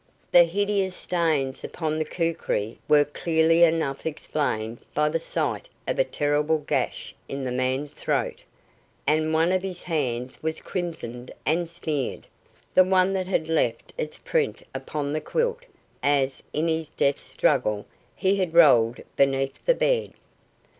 [0.31, 6.03] The hideous stains upon the kukri were clearly enough explained by the sight of a
[6.03, 8.41] terrible gash in the man's throat,
[9.05, 12.25] and one of his hands was crimsoned and smeared
[12.73, 15.65] the one that had left its print upon the quilt,
[16.01, 20.13] as, in his death struggle, he had rolled beneath the bed.